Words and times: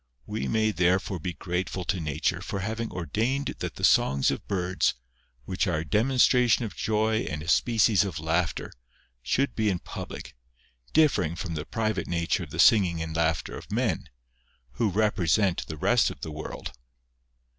We 0.25 0.47
may 0.47 0.71
therefore 0.71 1.19
be 1.19 1.33
grateful 1.33 1.83
to 1.83 1.99
Nature 1.99 2.41
for 2.41 2.61
having 2.61 2.89
ordained 2.89 3.53
that 3.59 3.75
the 3.75 3.83
songs 3.83 4.31
of 4.31 4.47
birds, 4.47 4.95
which 5.45 5.67
are 5.67 5.77
a 5.77 5.85
demonstration 5.85 6.65
of 6.65 6.75
joy 6.75 7.17
and 7.25 7.43
a 7.43 7.47
species 7.47 8.03
of 8.03 8.19
laughter, 8.19 8.71
should 9.21 9.53
be 9.53 9.69
in 9.69 9.77
public, 9.77 10.35
differing 10.91 11.35
from 11.35 11.53
the 11.53 11.65
private 11.65 12.07
nature 12.07 12.41
of 12.41 12.49
the 12.49 12.57
singing 12.57 12.99
and 12.99 13.15
laughter 13.15 13.55
of 13.55 13.71
men, 13.71 14.09
who 14.71 14.89
represent 14.89 15.67
the 15.67 15.77
rest 15.77 16.09
of 16.09 16.21
the 16.21 16.31
world. 16.31 16.71